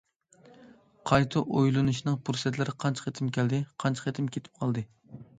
قايتا 1.09 1.41
ئويلىنىشنىڭ 1.57 2.15
پۇرسەتلىرى 2.29 2.73
قانچە 2.83 3.05
قېتىم 3.09 3.29
كەلدى، 3.35 3.59
قانچە 3.85 4.07
قېتىم 4.07 4.31
كېتىپ 4.37 4.57
قالدى. 4.63 4.85